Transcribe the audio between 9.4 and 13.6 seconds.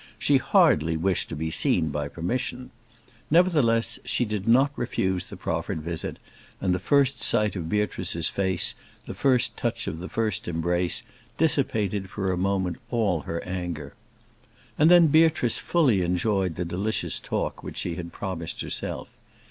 touch of the first embrace, dissipated for the moment all her